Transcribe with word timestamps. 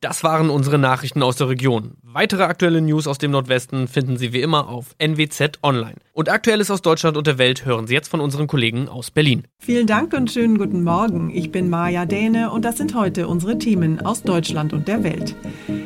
Das 0.00 0.22
waren 0.22 0.48
unsere 0.48 0.78
Nachrichten 0.78 1.24
aus 1.24 1.34
der 1.34 1.48
Region. 1.48 1.96
Weitere 2.04 2.44
aktuelle 2.44 2.80
News 2.80 3.08
aus 3.08 3.18
dem 3.18 3.32
Nordwesten 3.32 3.88
finden 3.88 4.16
Sie 4.16 4.32
wie 4.32 4.42
immer 4.42 4.68
auf 4.68 4.94
NWZ 4.98 5.58
Online. 5.64 5.96
Und 6.12 6.28
Aktuelles 6.28 6.70
aus 6.70 6.82
Deutschland 6.82 7.16
und 7.16 7.26
der 7.26 7.36
Welt 7.38 7.64
hören 7.64 7.88
Sie 7.88 7.94
jetzt 7.94 8.06
von 8.06 8.20
unseren 8.20 8.46
Kollegen 8.46 8.88
aus 8.88 9.10
Berlin. 9.10 9.48
Vielen 9.58 9.88
Dank 9.88 10.12
und 10.12 10.30
schönen 10.30 10.56
guten 10.56 10.84
Morgen. 10.84 11.30
Ich 11.30 11.50
bin 11.50 11.68
Maja 11.68 12.06
Däne 12.06 12.52
und 12.52 12.64
das 12.64 12.76
sind 12.76 12.94
heute 12.94 13.26
unsere 13.26 13.58
Themen 13.58 14.00
aus 14.06 14.22
Deutschland 14.22 14.72
und 14.72 14.86
der 14.86 15.02
Welt. 15.02 15.34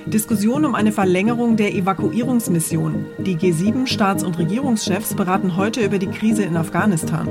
Diskussion 0.04 0.66
um 0.66 0.74
eine 0.74 0.92
Verlängerung 0.92 1.56
der 1.56 1.74
Evakuierungsmission. 1.74 3.06
Die 3.16 3.36
G7-Staats- 3.36 4.24
und 4.24 4.38
Regierungschefs 4.38 5.14
beraten 5.14 5.56
heute 5.56 5.80
über 5.80 5.98
die 5.98 6.08
Krise 6.08 6.42
in 6.42 6.58
Afghanistan. 6.58 7.30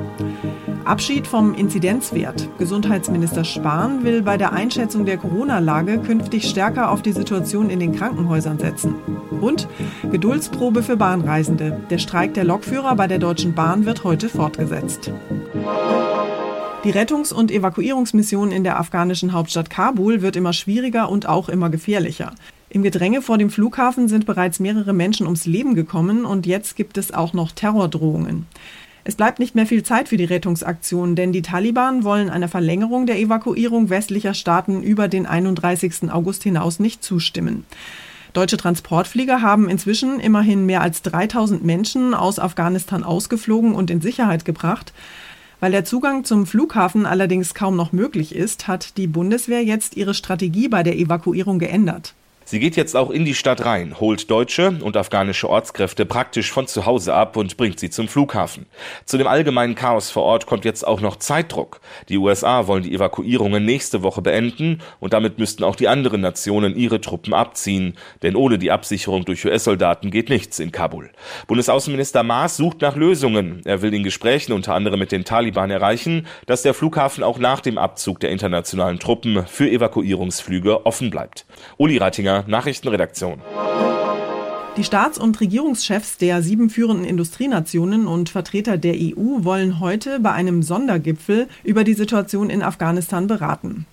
Abschied 0.83 1.27
vom 1.27 1.53
Inzidenzwert. 1.53 2.49
Gesundheitsminister 2.57 3.43
Spahn 3.43 4.03
will 4.03 4.23
bei 4.23 4.37
der 4.37 4.51
Einschätzung 4.51 5.05
der 5.05 5.17
Corona-Lage 5.17 5.99
künftig 5.99 6.49
stärker 6.49 6.70
auf 6.77 7.01
die 7.01 7.11
Situation 7.11 7.69
in 7.69 7.79
den 7.79 7.95
Krankenhäusern 7.95 8.59
setzen. 8.59 8.95
Und 9.41 9.67
Geduldsprobe 10.09 10.83
für 10.83 10.97
Bahnreisende. 10.97 11.81
Der 11.89 11.97
Streik 11.97 12.33
der 12.33 12.43
Lokführer 12.43 12.95
bei 12.95 13.07
der 13.07 13.19
Deutschen 13.19 13.53
Bahn 13.53 13.85
wird 13.85 14.03
heute 14.03 14.29
fortgesetzt. 14.29 15.11
Die 16.83 16.91
Rettungs- 16.91 17.31
und 17.31 17.51
Evakuierungsmission 17.51 18.51
in 18.51 18.63
der 18.63 18.79
afghanischen 18.79 19.33
Hauptstadt 19.33 19.69
Kabul 19.69 20.21
wird 20.21 20.35
immer 20.35 20.53
schwieriger 20.53 21.09
und 21.09 21.27
auch 21.27 21.47
immer 21.47 21.69
gefährlicher. 21.69 22.33
Im 22.69 22.83
Gedränge 22.83 23.21
vor 23.21 23.37
dem 23.37 23.49
Flughafen 23.49 24.07
sind 24.07 24.25
bereits 24.25 24.59
mehrere 24.59 24.93
Menschen 24.93 25.27
ums 25.27 25.45
Leben 25.45 25.75
gekommen 25.75 26.25
und 26.25 26.45
jetzt 26.45 26.75
gibt 26.75 26.97
es 26.97 27.13
auch 27.13 27.33
noch 27.33 27.51
Terrordrohungen. 27.51 28.47
Es 29.03 29.15
bleibt 29.15 29.39
nicht 29.39 29.55
mehr 29.55 29.65
viel 29.65 29.83
Zeit 29.83 30.09
für 30.09 30.17
die 30.17 30.25
Rettungsaktion, 30.25 31.15
denn 31.15 31.33
die 31.33 31.41
Taliban 31.41 32.03
wollen 32.03 32.29
einer 32.29 32.47
Verlängerung 32.47 33.07
der 33.07 33.19
Evakuierung 33.19 33.89
westlicher 33.89 34.35
Staaten 34.35 34.83
über 34.83 35.07
den 35.07 35.25
31. 35.25 36.11
August 36.11 36.43
hinaus 36.43 36.79
nicht 36.79 37.03
zustimmen. 37.03 37.65
Deutsche 38.33 38.57
Transportflieger 38.57 39.41
haben 39.41 39.69
inzwischen 39.69 40.19
immerhin 40.19 40.65
mehr 40.65 40.81
als 40.81 41.01
3000 41.01 41.65
Menschen 41.65 42.13
aus 42.13 42.39
Afghanistan 42.39 43.03
ausgeflogen 43.03 43.73
und 43.73 43.89
in 43.89 44.01
Sicherheit 44.01 44.45
gebracht. 44.45 44.93
Weil 45.59 45.71
der 45.71 45.83
Zugang 45.83 46.23
zum 46.23 46.45
Flughafen 46.45 47.05
allerdings 47.05 47.53
kaum 47.53 47.75
noch 47.75 47.91
möglich 47.91 48.33
ist, 48.33 48.67
hat 48.67 48.97
die 48.97 49.07
Bundeswehr 49.07 49.63
jetzt 49.63 49.97
ihre 49.97 50.13
Strategie 50.13 50.69
bei 50.69 50.81
der 50.83 50.97
Evakuierung 50.97 51.59
geändert. 51.59 52.13
Sie 52.51 52.59
geht 52.59 52.75
jetzt 52.75 52.97
auch 52.97 53.11
in 53.11 53.23
die 53.23 53.33
Stadt 53.33 53.63
rein, 53.63 53.97
holt 54.01 54.29
deutsche 54.29 54.77
und 54.81 54.97
afghanische 54.97 55.49
Ortskräfte 55.49 56.05
praktisch 56.05 56.51
von 56.51 56.67
zu 56.67 56.85
Hause 56.85 57.13
ab 57.13 57.37
und 57.37 57.55
bringt 57.55 57.79
sie 57.79 57.89
zum 57.89 58.09
Flughafen. 58.09 58.65
Zu 59.05 59.17
dem 59.17 59.27
allgemeinen 59.27 59.73
Chaos 59.73 60.11
vor 60.11 60.23
Ort 60.23 60.47
kommt 60.47 60.65
jetzt 60.65 60.85
auch 60.85 60.99
noch 60.99 61.15
Zeitdruck. 61.15 61.79
Die 62.09 62.17
USA 62.17 62.67
wollen 62.67 62.83
die 62.83 62.93
Evakuierungen 62.93 63.63
nächste 63.63 64.03
Woche 64.03 64.21
beenden 64.21 64.81
und 64.99 65.13
damit 65.13 65.39
müssten 65.39 65.63
auch 65.63 65.77
die 65.77 65.87
anderen 65.87 66.19
Nationen 66.19 66.75
ihre 66.75 66.99
Truppen 66.99 67.33
abziehen, 67.33 67.93
denn 68.21 68.35
ohne 68.35 68.57
die 68.57 68.71
Absicherung 68.71 69.23
durch 69.23 69.45
US-Soldaten 69.45 70.11
geht 70.11 70.27
nichts 70.27 70.59
in 70.59 70.73
Kabul. 70.73 71.09
Bundesaußenminister 71.47 72.21
Maas 72.21 72.57
sucht 72.57 72.81
nach 72.81 72.97
Lösungen. 72.97 73.61
Er 73.63 73.81
will 73.81 73.93
in 73.93 74.03
Gesprächen 74.03 74.51
unter 74.51 74.75
anderem 74.75 74.99
mit 74.99 75.13
den 75.13 75.23
Taliban 75.23 75.71
erreichen, 75.71 76.27
dass 76.47 76.63
der 76.63 76.73
Flughafen 76.73 77.23
auch 77.23 77.39
nach 77.39 77.61
dem 77.61 77.77
Abzug 77.77 78.19
der 78.19 78.31
internationalen 78.31 78.99
Truppen 78.99 79.47
für 79.47 79.69
Evakuierungsflüge 79.71 80.85
offen 80.85 81.11
bleibt. 81.11 81.45
Uli 81.77 81.97
Reitinger 81.97 82.40
Nachrichtenredaktion. 82.47 83.41
Die 84.77 84.85
Staats- 84.85 85.17
und 85.17 85.39
Regierungschefs 85.41 86.17
der 86.17 86.41
sieben 86.41 86.69
führenden 86.69 87.05
Industrienationen 87.05 88.07
und 88.07 88.29
Vertreter 88.29 88.77
der 88.77 88.93
EU 88.95 89.43
wollen 89.43 89.81
heute 89.81 90.21
bei 90.21 90.31
einem 90.31 90.63
Sondergipfel 90.63 91.47
über 91.63 91.83
die 91.83 91.93
Situation 91.93 92.49
in 92.49 92.63
Afghanistan 92.63 93.27
beraten. 93.27 93.85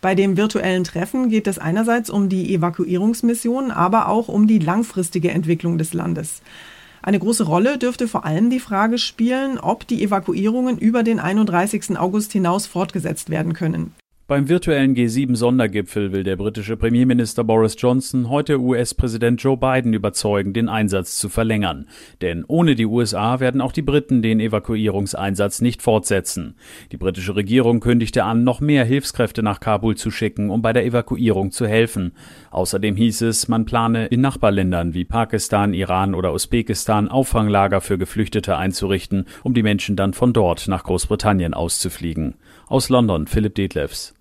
Bei 0.00 0.14
dem 0.14 0.36
virtuellen 0.36 0.84
Treffen 0.84 1.28
geht 1.28 1.46
es 1.46 1.58
einerseits 1.58 2.08
um 2.08 2.28
die 2.28 2.54
Evakuierungsmission, 2.54 3.70
aber 3.70 4.08
auch 4.08 4.28
um 4.28 4.46
die 4.46 4.58
langfristige 4.58 5.30
Entwicklung 5.30 5.78
des 5.78 5.92
Landes. 5.92 6.40
Eine 7.02 7.18
große 7.18 7.44
Rolle 7.44 7.78
dürfte 7.78 8.08
vor 8.08 8.24
allem 8.24 8.50
die 8.50 8.60
Frage 8.60 8.98
spielen, 8.98 9.58
ob 9.58 9.86
die 9.86 10.02
Evakuierungen 10.02 10.78
über 10.78 11.02
den 11.02 11.20
31. 11.20 11.98
August 11.98 12.32
hinaus 12.32 12.66
fortgesetzt 12.66 13.30
werden 13.30 13.52
können. 13.52 13.94
Beim 14.28 14.48
virtuellen 14.48 14.96
G7-Sondergipfel 14.96 16.10
will 16.10 16.24
der 16.24 16.34
britische 16.34 16.76
Premierminister 16.76 17.44
Boris 17.44 17.76
Johnson 17.78 18.28
heute 18.28 18.58
US-Präsident 18.58 19.40
Joe 19.40 19.56
Biden 19.56 19.92
überzeugen, 19.92 20.52
den 20.52 20.68
Einsatz 20.68 21.16
zu 21.16 21.28
verlängern. 21.28 21.86
Denn 22.22 22.44
ohne 22.48 22.74
die 22.74 22.86
USA 22.86 23.38
werden 23.38 23.60
auch 23.60 23.70
die 23.70 23.82
Briten 23.82 24.22
den 24.22 24.40
Evakuierungseinsatz 24.40 25.60
nicht 25.60 25.80
fortsetzen. 25.80 26.56
Die 26.90 26.96
britische 26.96 27.36
Regierung 27.36 27.78
kündigte 27.78 28.24
an, 28.24 28.42
noch 28.42 28.58
mehr 28.58 28.84
Hilfskräfte 28.84 29.44
nach 29.44 29.60
Kabul 29.60 29.96
zu 29.96 30.10
schicken, 30.10 30.50
um 30.50 30.60
bei 30.60 30.72
der 30.72 30.84
Evakuierung 30.84 31.52
zu 31.52 31.68
helfen. 31.68 32.10
Außerdem 32.50 32.96
hieß 32.96 33.20
es, 33.20 33.46
man 33.46 33.64
plane 33.64 34.06
in 34.06 34.22
Nachbarländern 34.22 34.92
wie 34.92 35.04
Pakistan, 35.04 35.72
Iran 35.72 36.16
oder 36.16 36.34
Usbekistan 36.34 37.06
Auffanglager 37.06 37.80
für 37.80 37.96
Geflüchtete 37.96 38.56
einzurichten, 38.56 39.26
um 39.44 39.54
die 39.54 39.62
Menschen 39.62 39.94
dann 39.94 40.14
von 40.14 40.32
dort 40.32 40.66
nach 40.66 40.82
Großbritannien 40.82 41.54
auszufliegen. 41.54 42.34
Aus 42.66 42.88
London 42.88 43.28
Philipp 43.28 43.54
Detlefs. 43.54 44.15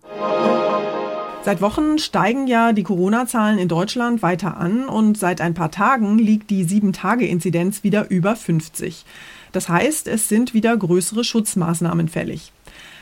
Seit 1.46 1.62
Wochen 1.62 2.00
steigen 2.00 2.48
ja 2.48 2.74
die 2.74 2.82
Corona-Zahlen 2.82 3.60
in 3.60 3.68
Deutschland 3.68 4.24
weiter 4.24 4.58
an 4.58 4.90
und 4.90 5.16
seit 5.16 5.42
ein 5.42 5.54
paar 5.54 5.70
Tagen 5.70 6.18
liegt 6.18 6.50
die 6.50 6.66
7-Tage-Inzidenz 6.66 7.84
wieder 7.84 8.10
über 8.10 8.36
50. 8.36 9.06
Das 9.52 9.70
heißt, 9.70 10.08
es 10.08 10.28
sind 10.28 10.56
wieder 10.56 10.76
größere 10.76 11.24
Schutzmaßnahmen 11.24 12.10
fällig. 12.10 12.52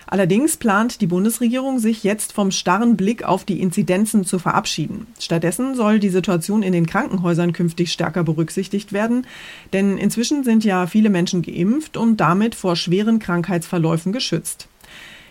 Allerdings 0.08 0.58
plant 0.58 1.00
die 1.00 1.08
Bundesregierung, 1.08 1.80
sich 1.80 2.04
jetzt 2.04 2.34
vom 2.34 2.52
starren 2.52 2.98
Blick 2.98 3.24
auf 3.24 3.46
die 3.46 3.62
Inzidenzen 3.62 4.26
zu 4.26 4.38
verabschieden. 4.38 5.08
Stattdessen 5.20 5.74
soll 5.76 6.00
die 6.00 6.10
Situation 6.10 6.64
in 6.64 6.74
den 6.74 6.86
Krankenhäusern 6.86 7.54
künftig 7.54 7.94
stärker 7.94 8.24
berücksichtigt 8.24 8.92
werden, 8.92 9.26
denn 9.72 9.98
inzwischen 9.98 10.44
sind 10.44 10.66
ja 10.66 10.86
viele 10.86 11.10
Menschen 11.10 11.42
geimpft 11.42 11.96
und 11.96 12.18
damit 12.18 12.56
vor 12.56 12.76
schweren 12.76 13.20
Krankheitsverläufen 13.20 14.12
geschützt. 14.12 14.68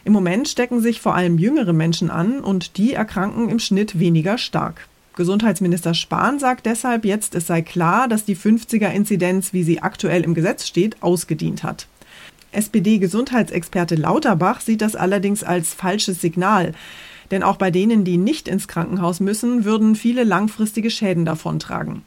Im 0.05 0.13
Moment 0.13 0.49
stecken 0.49 0.81
sich 0.81 1.01
vor 1.01 1.15
allem 1.15 1.39
jüngere 1.39 1.73
Menschen 1.73 2.11
an 2.11 2.41
und 2.41 2.77
die 2.77 2.93
erkranken 2.93 3.49
im 3.49 3.59
Schnitt 3.59 3.99
weniger 3.99 4.37
stark. 4.37 4.89
Gesundheitsminister 5.15 5.95
Spahn 5.95 6.39
sagt 6.39 6.67
deshalb 6.67 7.05
jetzt, 7.05 7.35
es 7.35 7.47
sei 7.47 7.63
klar, 7.63 8.09
dass 8.09 8.25
die 8.25 8.37
50er-Inzidenz, 8.37 9.53
wie 9.53 9.63
sie 9.63 9.81
aktuell 9.81 10.23
im 10.23 10.35
Gesetz 10.35 10.67
steht, 10.67 11.03
ausgedient 11.03 11.63
hat. 11.63 11.87
SPD-Gesundheitsexperte 12.53 13.95
Lauterbach 13.95 14.61
sieht 14.61 14.81
das 14.81 14.97
allerdings 14.97 15.45
als 15.45 15.75
falsches 15.75 16.21
Signal. 16.21 16.73
Denn 17.31 17.43
auch 17.43 17.57
bei 17.57 17.71
denen, 17.71 18.05
die 18.05 18.17
nicht 18.17 18.49
ins 18.49 18.69
Krankenhaus 18.69 19.21
müssen, 19.21 19.65
würden 19.65 19.95
viele 19.95 20.25
langfristige 20.25 20.91
Schäden 20.91 21.25
davontragen. 21.25 22.03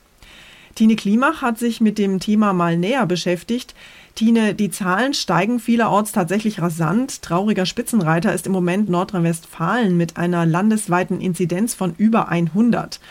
Tine 0.76 0.96
Klimach 0.96 1.42
hat 1.42 1.58
sich 1.58 1.82
mit 1.82 1.98
dem 1.98 2.20
Thema 2.20 2.54
mal 2.54 2.78
näher 2.78 3.06
beschäftigt. 3.06 3.74
Tine, 4.16 4.56
die 4.56 4.72
Zahlen 4.72 5.14
steigen 5.14 5.60
vielerorts 5.60 6.14
tatsächlich 6.14 6.62
rasant. 6.62 7.22
Trauriger 7.22 7.66
Spitzenreiter 7.66 8.34
ist 8.34 8.48
im 8.48 8.54
Moment 8.54 8.90
Nordrhein-Westfalen 8.90 9.98
mit 9.98 10.16
einer 10.16 10.46
landesweiten 10.46 11.20
Inzidenz 11.20 11.74
von 11.74 11.94
über 11.98 12.30
100. 12.30 13.02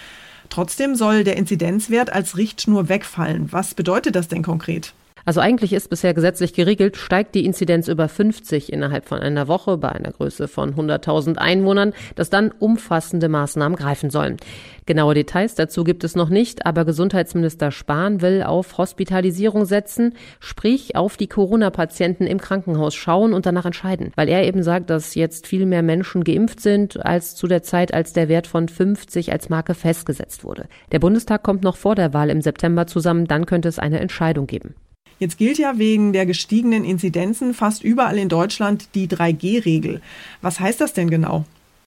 Trotzdem 0.49 0.95
soll 0.95 1.23
der 1.23 1.37
Inzidenzwert 1.37 2.11
als 2.11 2.39
Richtschnur 2.39 2.89
wegfallen. 2.89 3.53
Was 3.53 3.75
bedeutet 3.75 4.17
das 4.17 4.29
denn 4.29 4.43
konkret? 4.43 4.95
Also 5.27 5.41
eigentlich 5.41 5.73
ist 5.73 5.89
bisher 5.89 6.13
gesetzlich 6.13 6.53
geregelt, 6.53 6.97
steigt 6.97 7.35
die 7.35 7.47
Inzidenz 7.47 7.89
über 7.89 8.09
50 8.09 8.73
innerhalb 8.73 9.07
von 9.07 9.21
einer 9.21 9.49
Woche 9.49 9.79
bei 9.79 9.89
einer 9.89 10.13
Größe 10.13 10.49
von 10.49 10.75
100.000 10.75 11.39
Einwohnern, 11.39 11.95
dass 12.15 12.29
dann 12.29 12.51
umfassende 12.51 13.31
Maßnahmen 13.31 13.77
greifen 13.77 14.11
sollen. 14.11 14.37
Genaue 14.85 15.15
Details 15.15 15.55
dazu 15.55 15.83
gibt 15.83 16.05
es 16.05 16.15
noch 16.15 16.29
nicht, 16.29 16.67
aber 16.67 16.85
Gesundheitsminister 16.85 17.71
Spahn 17.71 18.21
will 18.21 18.43
auf 18.43 18.77
Hospitalisierung 18.77 19.65
setzen, 19.65 20.13
sprich 20.41 20.95
auf 20.95 21.17
die 21.17 21.27
Corona-Patienten 21.27 22.27
im 22.27 22.39
Krankenhaus 22.39 22.95
schauen 22.95 23.33
und 23.33 23.47
danach 23.47 23.65
entscheiden, 23.65 24.13
weil 24.17 24.29
er 24.29 24.45
eben 24.45 24.63
sagt, 24.63 24.91
dass 24.91 25.15
jetzt 25.15 25.47
viel 25.47 25.65
mehr 25.65 25.83
Menschen 25.83 26.23
geimpft 26.23 26.61
sind 26.61 27.03
als 27.03 27.35
zu 27.35 27.47
der 27.47 27.63
Zeit, 27.63 27.95
als 27.95 28.13
der 28.13 28.29
Wert 28.29 28.47
von 28.47 28.69
50 28.69 29.33
als 29.33 29.49
Marke 29.49 29.73
festgesetzt 29.73 30.45
wurde. 30.45 30.67
Der 30.93 30.99
Bundestag 30.99 31.43
kommt 31.43 31.63
noch 31.63 31.77
vor 31.77 31.95
der 31.95 32.13
Wahl 32.13 32.29
im 32.29 32.43
September 32.43 32.87
zusammen, 32.87 33.27
dann 33.27 33.47
könnte 33.47 33.69
es 33.69 33.79
eine 33.79 34.01
Entscheidung 34.01 34.47
geben. 34.47 34.75
Jetzt 35.19 35.39
gilt 35.39 35.59
ja 35.59 35.79
wegen 35.79 36.13
der 36.13 36.27
gestiegenen 36.27 36.85
Inzidenzen 36.85 37.55
fast 37.55 37.85
überall 37.85 38.19
in 38.19 38.29
Deutschland 38.29 38.89
die 38.95 39.09
3G-Regel. 39.09 40.01
Was 40.43 40.61
heißt 40.61 40.81
das 40.81 40.93
denn 40.93 41.09
genau? 41.09 41.45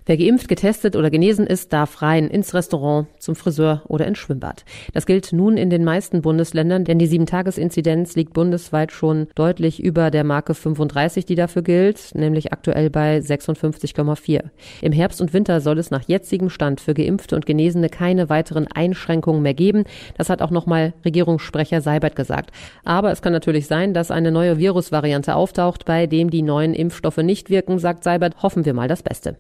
Wer 0.08 0.16
geimpft, 0.16 0.48
getestet 0.48 0.96
oder 0.96 1.10
genesen 1.10 1.46
ist, 1.46 1.74
darf 1.74 2.02
rein 2.02 2.30
ins 2.30 2.54
Restaurant, 2.54 3.08
zum 3.20 3.36
Friseur 3.36 3.82
oder 3.90 4.08
ins 4.08 4.18
Schwimmbad. 4.20 4.64
Das 4.94 5.06
gilt 5.06 5.34
nun 5.34 5.58
in 5.58 5.70
den 5.70 5.84
meisten 5.84 6.22
Bundesländern, 6.22 6.86
denn 6.86 6.98
die 6.98 7.08
Sieben-Tages-Inzidenz 7.08 8.16
liegt 8.16 8.32
bundesweit 8.32 8.94
schon 8.94 9.28
deutlich 9.36 9.84
über 9.84 10.10
der 10.10 10.24
Marke 10.24 10.54
35, 10.54 11.26
die 11.26 11.36
dafür 11.36 11.62
gilt, 11.62 12.16
nämlich 12.16 12.54
aktuell 12.54 12.90
bei 12.90 13.18
56,4. 13.18 14.46
Im 14.82 14.94
Herbst 14.94 15.20
und 15.20 15.34
Winter 15.34 15.60
soll 15.60 15.78
es 15.78 15.92
nach 15.92 16.08
jetzigem 16.08 16.50
Stand 16.50 16.80
für 16.80 16.94
Geimpfte 16.94 17.36
und 17.36 17.46
Genesene 17.46 17.90
keine 17.90 18.30
weiteren 18.30 18.68
Einschränkungen 18.68 19.42
mehr 19.42 19.56
geben. 19.56 19.84
Das 20.18 20.30
hat 20.30 20.42
auch 20.42 20.52
nochmal 20.52 20.94
Regierungssprecher 21.04 21.82
Seibert 21.82 22.16
gesagt. 22.16 22.52
Aber 22.86 23.12
es 23.12 23.22
kann 23.22 23.34
natürlich 23.34 23.68
sein, 23.68 23.94
dass 23.94 24.10
eine 24.10 24.32
neue 24.32 24.58
Virusvariante 24.58 25.36
auftaucht, 25.36 25.84
bei 25.84 26.08
dem 26.08 26.30
die 26.30 26.44
neuen 26.44 26.74
Impfstoffe 26.74 27.18
nicht 27.18 27.50
wirken, 27.50 27.78
sagt 27.78 28.06
Seibert. 28.06 28.42
Hoffen 28.42 28.64
wir 28.64 28.74
mal 28.74 28.88
das 28.88 29.04
Beste. 29.04 29.36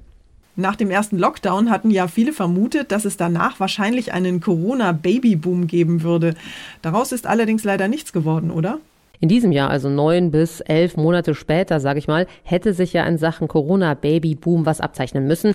Nach 0.59 0.75
dem 0.75 0.89
ersten 0.89 1.19
Lockdown 1.19 1.69
hatten 1.69 1.91
ja 1.91 2.07
viele 2.07 2.33
vermutet, 2.33 2.91
dass 2.91 3.05
es 3.05 3.15
danach 3.15 3.59
wahrscheinlich 3.59 4.11
einen 4.11 4.41
Corona-Babyboom 4.41 5.67
geben 5.67 6.01
würde. 6.01 6.33
Daraus 6.81 7.11
ist 7.11 7.27
allerdings 7.27 7.63
leider 7.63 7.87
nichts 7.87 8.11
geworden, 8.11 8.49
oder? 8.49 8.79
In 9.19 9.29
diesem 9.29 9.51
Jahr, 9.51 9.69
also 9.69 9.87
neun 9.87 10.31
bis 10.31 10.61
elf 10.61 10.97
Monate 10.97 11.35
später, 11.35 11.79
sage 11.79 11.99
ich 11.99 12.07
mal, 12.07 12.25
hätte 12.43 12.73
sich 12.73 12.91
ja 12.91 13.03
in 13.05 13.19
Sachen 13.19 13.47
Corona-Baby-Boom 13.47 14.65
was 14.65 14.81
abzeichnen 14.81 15.27
müssen. 15.27 15.53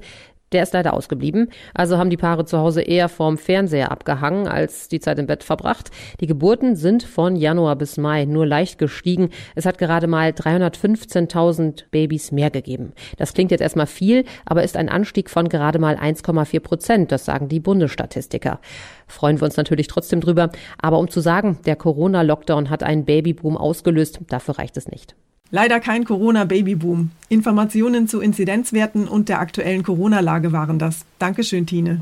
Der 0.52 0.62
ist 0.62 0.74
leider 0.74 0.92
ausgeblieben. 0.92 1.48
Also 1.74 1.98
haben 1.98 2.10
die 2.10 2.16
Paare 2.16 2.44
zu 2.44 2.58
Hause 2.58 2.82
eher 2.82 3.08
vorm 3.08 3.38
Fernseher 3.38 3.90
abgehangen, 3.90 4.46
als 4.46 4.88
die 4.88 5.00
Zeit 5.00 5.18
im 5.18 5.26
Bett 5.26 5.44
verbracht. 5.44 5.90
Die 6.20 6.26
Geburten 6.26 6.76
sind 6.76 7.02
von 7.02 7.36
Januar 7.36 7.76
bis 7.76 7.96
Mai 7.96 8.26
nur 8.26 8.46
leicht 8.46 8.78
gestiegen. 8.78 9.30
Es 9.54 9.66
hat 9.66 9.78
gerade 9.78 10.06
mal 10.06 10.30
315.000 10.30 11.84
Babys 11.90 12.32
mehr 12.32 12.50
gegeben. 12.50 12.92
Das 13.16 13.32
klingt 13.32 13.50
jetzt 13.50 13.60
erstmal 13.60 13.86
viel, 13.86 14.24
aber 14.44 14.62
ist 14.62 14.76
ein 14.76 14.88
Anstieg 14.88 15.30
von 15.30 15.48
gerade 15.48 15.78
mal 15.78 15.96
1,4 15.96 16.60
Prozent. 16.60 17.12
Das 17.12 17.24
sagen 17.24 17.48
die 17.48 17.60
Bundesstatistiker. 17.60 18.60
Freuen 19.06 19.40
wir 19.40 19.44
uns 19.44 19.56
natürlich 19.56 19.86
trotzdem 19.86 20.20
drüber. 20.20 20.50
Aber 20.78 20.98
um 20.98 21.08
zu 21.08 21.20
sagen, 21.20 21.58
der 21.66 21.76
Corona-Lockdown 21.76 22.70
hat 22.70 22.82
einen 22.82 23.04
Babyboom 23.04 23.56
ausgelöst, 23.56 24.20
dafür 24.28 24.58
reicht 24.58 24.76
es 24.76 24.88
nicht. 24.88 25.14
Leider 25.54 25.80
kein 25.80 26.06
Corona-Babyboom. 26.06 27.10
Informationen 27.28 28.08
zu 28.08 28.22
Inzidenzwerten 28.22 29.06
und 29.06 29.28
der 29.28 29.38
aktuellen 29.38 29.82
Corona-Lage 29.82 30.50
waren 30.52 30.78
das. 30.78 31.04
Dankeschön, 31.18 31.66
Tine. 31.66 32.00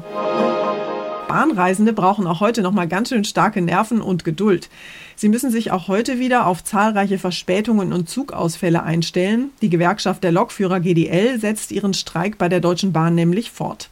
Bahnreisende 1.27 1.93
brauchen 1.93 2.29
auch 2.29 2.39
heute 2.39 2.63
noch 2.63 2.71
mal 2.71 2.87
ganz 2.87 3.09
schön 3.09 3.25
starke 3.25 3.61
Nerven 3.61 4.03
und 4.03 4.25
Geduld. 4.25 4.71
Sie 5.17 5.29
müssen 5.29 5.51
sich 5.51 5.73
auch 5.73 5.89
heute 5.89 6.21
wieder 6.21 6.47
auf 6.47 6.63
zahlreiche 6.63 7.19
Verspätungen 7.19 7.93
und 7.93 8.09
Zugausfälle 8.09 8.85
einstellen. 8.85 9.51
Die 9.63 9.69
Gewerkschaft 9.69 10.23
der 10.23 10.31
Lokführer 10.31 10.79
GDL 10.79 11.41
setzt 11.41 11.73
ihren 11.73 11.93
Streik 11.93 12.39
bei 12.39 12.49
der 12.49 12.61
Deutschen 12.61 12.93
Bahn 12.93 13.17
nämlich 13.17 13.51
fort. 13.51 13.91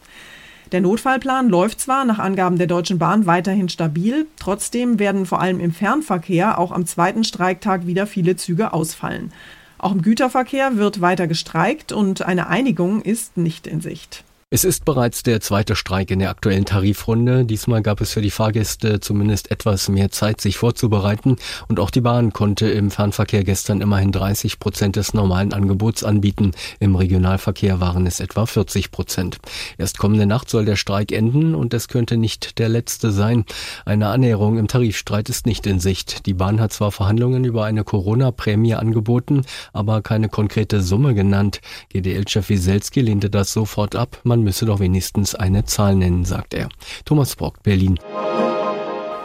Der 0.73 0.83
Notfallplan 0.83 1.49
läuft 1.49 1.81
zwar 1.81 2.05
nach 2.05 2.19
Angaben 2.19 2.59
der 2.59 2.67
Deutschen 2.67 2.99
Bahn 2.99 3.25
weiterhin 3.25 3.71
stabil, 3.71 4.27
trotzdem 4.39 4.99
werden 4.99 5.25
vor 5.25 5.41
allem 5.41 5.61
im 5.61 5.73
Fernverkehr 5.73 6.59
auch 6.59 6.73
am 6.73 6.85
zweiten 6.85 7.25
Streiktag 7.25 7.87
wieder 7.87 8.07
viele 8.07 8.37
Züge 8.37 8.75
ausfallen. 8.75 9.33
Auch 9.79 9.93
im 9.93 10.03
Güterverkehr 10.03 10.77
wird 10.77 11.01
weiter 11.01 11.27
gestreikt 11.27 11.93
und 11.93 12.21
eine 12.23 12.49
Einigung 12.49 13.01
ist 13.01 13.39
nicht 13.39 13.67
in 13.67 13.81
Sicht. 13.81 14.25
Es 14.51 14.65
ist 14.65 14.87
bereits 14.87 15.23
der 15.23 15.43
zweite 15.43 15.77
Streik 15.77 16.11
in 16.11 16.21
der 16.21 16.31
aktuellen 16.31 16.65
Tarifrunde. 16.65 17.45
Diesmal 17.45 17.83
gab 17.83 18.01
es 18.01 18.15
für 18.15 18.23
die 18.23 18.31
Fahrgäste 18.31 18.99
zumindest 18.99 19.51
etwas 19.51 19.91
mehr 19.91 20.11
Zeit, 20.11 20.41
sich 20.41 20.57
vorzubereiten. 20.57 21.37
Und 21.69 21.79
auch 21.79 21.91
die 21.91 22.01
Bahn 22.01 22.33
konnte 22.33 22.67
im 22.67 22.91
Fernverkehr 22.91 23.45
gestern 23.45 23.83
immerhin 23.83 24.11
30 24.11 24.59
Prozent 24.59 24.97
des 24.97 25.13
normalen 25.13 25.53
Angebots 25.53 26.03
anbieten. 26.03 26.53
Im 26.81 26.97
Regionalverkehr 26.97 27.81
waren 27.81 28.07
es 28.07 28.21
etwa 28.21 28.47
40 28.47 28.91
Prozent. 28.91 29.37
Erst 29.77 29.99
kommende 29.99 30.25
Nacht 30.25 30.49
soll 30.49 30.65
der 30.65 30.77
Streik 30.77 31.13
enden 31.13 31.55
und 31.55 31.75
es 31.75 31.89
könnte 31.89 32.17
nicht 32.17 32.59
der 32.59 32.71
letzte 32.71 33.11
sein. 33.11 33.45
Eine 33.85 34.09
Annäherung 34.09 34.57
im 34.57 34.67
Tarifstreit 34.67 35.29
ist 35.29 35.45
nicht 35.45 35.67
in 35.67 35.79
Sicht. 35.79 36.25
Die 36.25 36.33
Bahn 36.33 36.59
hat 36.59 36.73
zwar 36.73 36.91
Verhandlungen 36.91 37.45
über 37.45 37.67
eine 37.67 37.85
Corona-Prämie 37.85 38.77
angeboten, 38.77 39.43
aber 39.75 40.01
keine 40.01 40.31
konkrete 40.31 40.81
Summe 40.81 41.13
genannt. 41.15 41.61
GDL-Chef 41.91 42.49
Wieselski 42.49 43.03
lehnte 43.03 43.29
das 43.29 43.53
sofort 43.53 43.95
ab. 43.95 44.21
Man 44.25 44.38
man 44.39 44.45
müsse 44.45 44.67
doch 44.67 44.79
wenigstens 44.79 45.35
eine 45.35 45.65
Zahl 45.65 45.97
nennen, 45.97 46.25
sagt 46.25 46.55
er. 46.55 46.69
Thomas 47.05 47.35
Brock, 47.35 47.63
Berlin. 47.65 47.99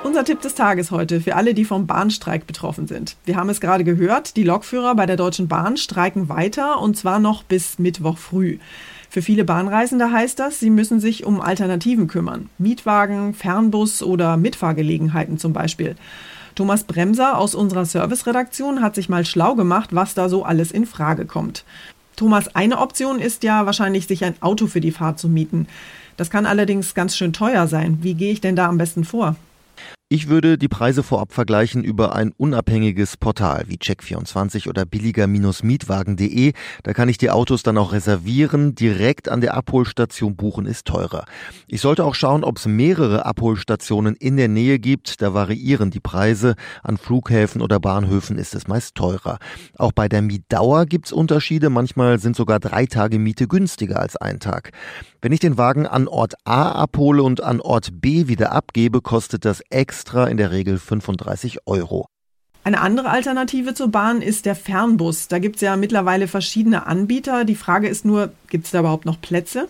Unser 0.03 0.25
Tipp 0.25 0.41
des 0.41 0.55
Tages 0.55 0.91
heute 0.91 1.21
für 1.21 1.35
alle, 1.35 1.53
die 1.53 1.65
vom 1.65 1.87
Bahnstreik 1.87 2.47
betroffen 2.47 2.87
sind. 2.87 3.15
Wir 3.25 3.35
haben 3.35 3.49
es 3.49 3.61
gerade 3.61 3.83
gehört, 3.83 4.35
die 4.35 4.43
Lokführer 4.43 4.95
bei 4.95 5.05
der 5.05 5.15
Deutschen 5.15 5.47
Bahn 5.47 5.77
streiken 5.77 6.29
weiter 6.29 6.81
und 6.81 6.97
zwar 6.97 7.19
noch 7.19 7.43
bis 7.43 7.79
Mittwoch 7.79 8.17
früh. 8.17 8.57
Für 9.09 9.21
viele 9.21 9.45
Bahnreisende 9.45 10.11
heißt 10.11 10.39
das, 10.39 10.59
sie 10.59 10.71
müssen 10.71 10.99
sich 10.99 11.25
um 11.25 11.39
Alternativen 11.39 12.07
kümmern. 12.07 12.49
Mietwagen, 12.57 13.35
Fernbus 13.35 14.01
oder 14.01 14.35
Mitfahrgelegenheiten 14.37 15.37
zum 15.37 15.53
Beispiel. 15.53 15.95
Thomas 16.55 16.83
Bremser 16.83 17.37
aus 17.37 17.55
unserer 17.55 17.85
Serviceredaktion 17.85 18.81
hat 18.81 18.95
sich 18.95 19.09
mal 19.09 19.25
schlau 19.25 19.55
gemacht, 19.55 19.89
was 19.93 20.13
da 20.13 20.29
so 20.29 20.43
alles 20.43 20.71
in 20.71 20.85
Frage 20.85 21.25
kommt. 21.25 21.65
Thomas, 22.15 22.55
eine 22.55 22.79
Option 22.79 23.19
ist 23.19 23.43
ja 23.43 23.65
wahrscheinlich, 23.65 24.07
sich 24.07 24.23
ein 24.23 24.35
Auto 24.41 24.67
für 24.67 24.81
die 24.81 24.91
Fahrt 24.91 25.19
zu 25.19 25.29
mieten. 25.29 25.67
Das 26.17 26.29
kann 26.29 26.45
allerdings 26.45 26.93
ganz 26.93 27.17
schön 27.17 27.33
teuer 27.33 27.67
sein. 27.67 27.99
Wie 28.01 28.13
gehe 28.13 28.31
ich 28.31 28.41
denn 28.41 28.55
da 28.55 28.67
am 28.67 28.77
besten 28.77 29.03
vor? 29.03 29.35
Ich 30.13 30.29
würde 30.29 30.59
die 30.59 30.67
Preise 30.67 31.01
vorab 31.01 31.33
vergleichen 31.33 31.83
über 31.83 32.15
ein 32.15 32.33
unabhängiges 32.37 33.17
Portal 33.17 33.63
wie 33.65 33.77
Check24 33.77 34.69
oder 34.69 34.85
billiger-mietwagen.de. 34.85 36.53
Da 36.83 36.93
kann 36.93 37.09
ich 37.09 37.17
die 37.17 37.31
Autos 37.31 37.63
dann 37.63 37.79
auch 37.79 37.93
reservieren. 37.93 38.75
Direkt 38.75 39.27
an 39.27 39.41
der 39.41 39.55
Abholstation 39.55 40.35
buchen 40.35 40.67
ist 40.67 40.85
teurer. 40.85 41.25
Ich 41.65 41.81
sollte 41.81 42.05
auch 42.05 42.13
schauen, 42.13 42.43
ob 42.43 42.59
es 42.59 42.67
mehrere 42.67 43.25
Abholstationen 43.25 44.15
in 44.15 44.37
der 44.37 44.49
Nähe 44.49 44.77
gibt. 44.77 45.19
Da 45.19 45.33
variieren 45.33 45.89
die 45.89 45.99
Preise. 45.99 46.53
An 46.83 46.97
Flughäfen 46.97 47.63
oder 47.63 47.79
Bahnhöfen 47.79 48.37
ist 48.37 48.53
es 48.53 48.67
meist 48.67 48.93
teurer. 48.93 49.39
Auch 49.79 49.93
bei 49.93 50.07
der 50.09 50.21
Mietdauer 50.21 50.85
gibt 50.85 51.07
es 51.07 51.11
Unterschiede. 51.11 51.71
Manchmal 51.71 52.19
sind 52.19 52.35
sogar 52.35 52.59
drei 52.59 52.85
Tage 52.85 53.17
Miete 53.17 53.47
günstiger 53.47 53.99
als 53.99 54.15
ein 54.15 54.39
Tag. 54.39 54.73
Wenn 55.23 55.31
ich 55.31 55.39
den 55.39 55.57
Wagen 55.57 55.87
an 55.87 56.07
Ort 56.09 56.33
A 56.43 56.73
abhole 56.73 57.23
und 57.23 57.41
an 57.41 57.61
Ort 57.61 58.01
B 58.01 58.27
wieder 58.27 58.51
abgebe, 58.51 59.01
kostet 59.01 59.45
das 59.45 59.61
extra 59.69 60.02
in 60.11 60.37
der 60.37 60.51
Regel 60.51 60.77
35 60.77 61.59
Euro. 61.65 62.05
Eine 62.65 62.79
andere 62.79 63.09
Alternative 63.09 63.73
zur 63.73 63.89
Bahn 63.89 64.21
ist 64.21 64.45
der 64.45 64.55
Fernbus. 64.55 65.27
Da 65.27 65.39
gibt 65.39 65.57
es 65.57 65.61
ja 65.61 65.75
mittlerweile 65.75 66.27
verschiedene 66.27 66.87
Anbieter. 66.87 67.43
Die 67.43 67.55
Frage 67.55 67.89
ist 67.89 68.05
nur, 68.05 68.31
gibt 68.47 68.65
es 68.65 68.71
da 68.71 68.79
überhaupt 68.79 69.05
noch 69.05 69.19
Plätze? 69.19 69.67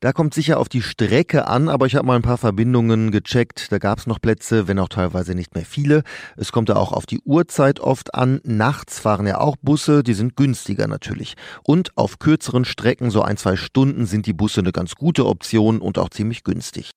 Da 0.00 0.12
kommt 0.12 0.34
sicher 0.34 0.58
auf 0.58 0.68
die 0.68 0.82
Strecke 0.82 1.46
an, 1.46 1.68
aber 1.68 1.86
ich 1.86 1.94
habe 1.94 2.06
mal 2.06 2.16
ein 2.16 2.22
paar 2.22 2.36
Verbindungen 2.36 3.10
gecheckt. 3.10 3.72
Da 3.72 3.78
gab 3.78 3.98
es 3.98 4.06
noch 4.06 4.20
Plätze, 4.20 4.68
wenn 4.68 4.78
auch 4.78 4.90
teilweise 4.90 5.34
nicht 5.34 5.54
mehr 5.54 5.64
viele. 5.64 6.02
Es 6.36 6.52
kommt 6.52 6.68
da 6.68 6.76
auch 6.76 6.92
auf 6.92 7.06
die 7.06 7.20
Uhrzeit 7.24 7.80
oft 7.80 8.14
an. 8.14 8.40
Nachts 8.44 8.98
fahren 8.98 9.26
ja 9.26 9.38
auch 9.38 9.56
Busse, 9.62 10.02
die 10.02 10.12
sind 10.12 10.36
günstiger 10.36 10.88
natürlich. 10.88 11.36
Und 11.62 11.96
auf 11.96 12.18
kürzeren 12.18 12.64
Strecken, 12.64 13.10
so 13.10 13.22
ein, 13.22 13.36
zwei 13.36 13.56
Stunden, 13.56 14.04
sind 14.04 14.26
die 14.26 14.34
Busse 14.34 14.60
eine 14.60 14.72
ganz 14.72 14.96
gute 14.96 15.24
Option 15.24 15.80
und 15.80 15.98
auch 15.98 16.10
ziemlich 16.10 16.44
günstig. 16.44 16.90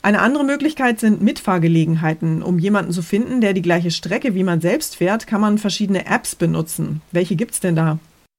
Eine 0.00 0.20
andere 0.20 0.44
Möglichkeit 0.44 1.00
sind 1.00 1.22
Mitfahrgelegenheiten. 1.22 2.42
Um 2.42 2.58
jemanden 2.58 2.92
zu 2.92 3.02
finden, 3.02 3.40
der 3.40 3.52
die 3.52 3.62
gleiche 3.62 3.90
Strecke 3.90 4.34
wie 4.34 4.44
man 4.44 4.60
selbst 4.60 4.96
fährt, 4.96 5.26
kann 5.26 5.40
man 5.40 5.58
verschiedene 5.58 6.06
Apps 6.06 6.36
benutzen. 6.36 7.02
Welche 7.10 7.36
gibt's 7.36 7.60
denn 7.60 7.76
da? 7.76 7.98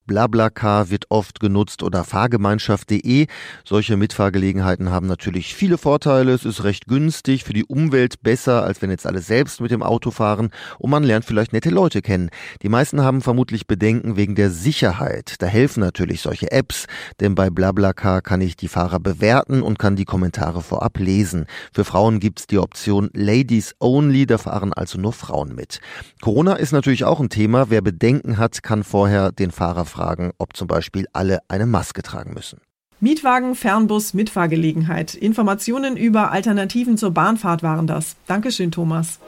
BlaBlaCar 0.09 0.89
wird 0.89 1.05
oft 1.09 1.39
genutzt 1.39 1.83
oder 1.83 2.03
Fahrgemeinschaft.de. 2.03 3.27
Solche 3.63 3.95
Mitfahrgelegenheiten 3.95 4.89
haben 4.89 5.05
natürlich 5.05 5.53
viele 5.53 5.77
Vorteile. 5.77 6.33
Es 6.33 6.45
ist 6.45 6.63
recht 6.63 6.87
günstig, 6.87 7.43
für 7.43 7.53
die 7.53 7.63
Umwelt 7.63 8.23
besser, 8.23 8.63
als 8.63 8.81
wenn 8.81 8.89
jetzt 8.89 9.05
alle 9.05 9.21
selbst 9.21 9.61
mit 9.61 9.69
dem 9.69 9.83
Auto 9.83 10.09
fahren 10.09 10.49
und 10.79 10.89
man 10.89 11.03
lernt 11.03 11.25
vielleicht 11.25 11.53
nette 11.53 11.69
Leute 11.69 12.01
kennen. 12.01 12.31
Die 12.63 12.69
meisten 12.69 13.03
haben 13.03 13.21
vermutlich 13.21 13.67
Bedenken 13.67 14.17
wegen 14.17 14.33
der 14.33 14.49
Sicherheit. 14.49 15.35
Da 15.37 15.45
helfen 15.45 15.81
natürlich 15.81 16.21
solche 16.21 16.51
Apps, 16.51 16.87
denn 17.19 17.35
bei 17.35 17.51
BlaBlaCar 17.51 18.23
kann 18.23 18.41
ich 18.41 18.55
die 18.55 18.67
Fahrer 18.67 18.99
bewerten 18.99 19.61
und 19.61 19.77
kann 19.77 19.95
die 19.95 20.05
Kommentare 20.05 20.63
vorab 20.63 20.97
lesen. 20.97 21.45
Für 21.71 21.85
Frauen 21.85 22.19
gibt's 22.19 22.47
die 22.47 22.57
Option 22.57 23.11
Ladies 23.13 23.75
Only, 23.79 24.25
da 24.25 24.39
fahren 24.39 24.73
also 24.73 24.99
nur 24.99 25.13
Frauen 25.13 25.53
mit. 25.53 25.81
Corona 26.19 26.55
ist 26.55 26.71
natürlich 26.71 27.03
auch 27.03 27.19
ein 27.19 27.29
Thema. 27.29 27.69
Wer 27.69 27.83
Bedenken 27.83 28.39
hat, 28.39 28.63
kann 28.63 28.83
vorher 28.83 29.31
den 29.31 29.51
Fahrer 29.51 29.85
fragen 29.85 29.98
fragen, 29.99 30.31
ob 30.37 30.55
zum 30.55 30.67
Beispiel 30.67 31.07
alle 31.11 31.39
eine 31.49 31.65
Maske 31.65 32.01
tragen 32.01 32.33
müssen. 32.33 32.61
Mietwagen, 33.01 33.55
Fernbus, 33.55 34.13
Mitfahrgelegenheit. 34.13 35.13
Informationen 35.13 35.97
über 35.97 36.31
Alternativen 36.31 36.97
zur 36.97 37.11
Bahnfahrt 37.11 37.63
waren 37.63 37.85
das. 37.87 38.15
Dankeschön, 38.27 38.71
Thomas. 38.71 39.19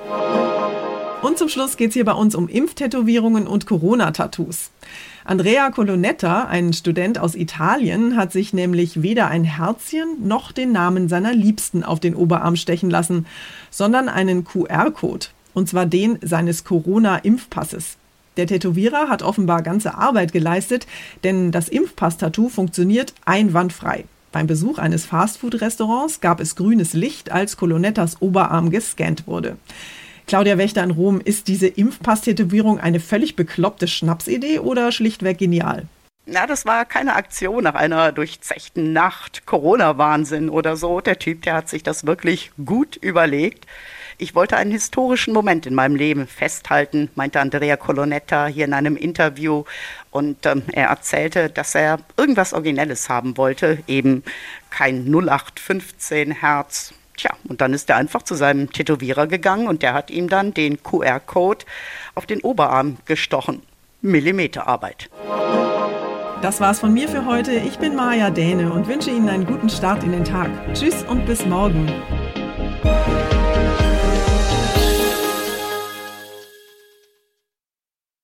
Und 1.21 1.37
zum 1.37 1.49
Schluss 1.49 1.77
geht 1.77 1.89
es 1.89 1.93
hier 1.93 2.05
bei 2.05 2.13
uns 2.13 2.35
um 2.35 2.47
Impftätowierungen 2.47 3.47
und 3.47 3.65
Corona-Tattoos. 3.65 4.71
Andrea 5.23 5.69
Colonetta, 5.69 6.45
ein 6.45 6.73
Student 6.73 7.19
aus 7.19 7.35
Italien, 7.35 8.15
hat 8.17 8.31
sich 8.31 8.53
nämlich 8.53 9.01
weder 9.01 9.27
ein 9.27 9.43
Herzchen 9.43 10.27
noch 10.27 10.51
den 10.51 10.71
Namen 10.71 11.09
seiner 11.09 11.33
Liebsten 11.33 11.83
auf 11.83 11.99
den 11.99 12.15
Oberarm 12.15 12.55
stechen 12.55 12.89
lassen, 12.89 13.25
sondern 13.69 14.09
einen 14.09 14.45
QR-Code. 14.45 15.27
Und 15.53 15.69
zwar 15.69 15.85
den 15.85 16.17
seines 16.21 16.63
Corona-Impfpasses. 16.63 17.97
Der 18.41 18.47
Tätowierer 18.47 19.07
hat 19.07 19.21
offenbar 19.21 19.61
ganze 19.61 19.93
Arbeit 19.93 20.33
geleistet, 20.33 20.87
denn 21.23 21.51
das 21.51 21.69
Impfpass-Tattoo 21.69 22.49
funktioniert 22.49 23.13
einwandfrei. 23.23 24.05
Beim 24.31 24.47
Besuch 24.47 24.79
eines 24.79 25.05
Fastfood-Restaurants 25.05 26.21
gab 26.21 26.39
es 26.39 26.55
grünes 26.55 26.93
Licht, 26.93 27.31
als 27.31 27.55
Colonettas 27.55 28.19
Oberarm 28.19 28.71
gescannt 28.71 29.27
wurde. 29.27 29.57
Claudia 30.25 30.57
Wächter 30.57 30.83
in 30.83 30.89
Rom, 30.89 31.21
ist 31.23 31.49
diese 31.49 31.67
Impfpass-Tätowierung 31.67 32.79
eine 32.79 32.99
völlig 32.99 33.35
bekloppte 33.35 33.87
Schnapsidee 33.87 34.57
oder 34.57 34.91
schlichtweg 34.91 35.37
genial? 35.37 35.85
Na, 36.25 36.47
das 36.47 36.65
war 36.65 36.85
keine 36.85 37.13
Aktion 37.13 37.63
nach 37.63 37.75
einer 37.75 38.11
durchzechten 38.11 38.91
Nacht, 38.91 39.45
Corona-Wahnsinn 39.45 40.49
oder 40.49 40.77
so. 40.77 40.99
Der 40.99 41.19
Typ, 41.19 41.43
der 41.43 41.53
hat 41.53 41.69
sich 41.69 41.83
das 41.83 42.07
wirklich 42.07 42.51
gut 42.65 42.95
überlegt. 42.95 43.67
Ich 44.17 44.35
wollte 44.35 44.57
einen 44.57 44.71
historischen 44.71 45.33
Moment 45.33 45.65
in 45.65 45.75
meinem 45.75 45.95
Leben 45.95 46.27
festhalten, 46.27 47.09
meinte 47.15 47.39
Andrea 47.39 47.77
Colonetta 47.77 48.47
hier 48.47 48.65
in 48.65 48.73
einem 48.73 48.95
Interview. 48.95 49.63
Und 50.11 50.45
ähm, 50.45 50.63
er 50.71 50.87
erzählte, 50.87 51.49
dass 51.49 51.75
er 51.75 51.99
irgendwas 52.17 52.53
Originelles 52.53 53.09
haben 53.09 53.37
wollte, 53.37 53.79
eben 53.87 54.23
kein 54.69 55.05
0815 55.05 56.31
Herz. 56.31 56.93
Tja, 57.17 57.31
und 57.47 57.61
dann 57.61 57.73
ist 57.73 57.89
er 57.89 57.97
einfach 57.97 58.23
zu 58.23 58.35
seinem 58.35 58.71
Tätowierer 58.71 59.27
gegangen 59.27 59.67
und 59.67 59.83
der 59.83 59.93
hat 59.93 60.09
ihm 60.09 60.29
dann 60.29 60.53
den 60.53 60.81
QR-Code 60.81 61.65
auf 62.15 62.25
den 62.25 62.41
Oberarm 62.41 62.97
gestochen. 63.05 63.61
Millimeterarbeit. 64.01 65.09
Das 66.41 66.59
war's 66.59 66.79
von 66.79 66.91
mir 66.91 67.07
für 67.07 67.25
heute. 67.25 67.51
Ich 67.51 67.77
bin 67.77 67.95
Maja 67.95 68.31
Däne 68.31 68.73
und 68.73 68.87
wünsche 68.87 69.11
Ihnen 69.11 69.29
einen 69.29 69.45
guten 69.45 69.69
Start 69.69 70.03
in 70.03 70.11
den 70.11 70.23
Tag. 70.23 70.49
Tschüss 70.73 71.03
und 71.03 71.27
bis 71.27 71.45
morgen. 71.45 71.87